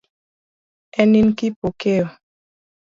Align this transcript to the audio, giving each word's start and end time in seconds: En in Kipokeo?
En 1.01 1.09
in 1.21 1.29
Kipokeo? 1.37 2.05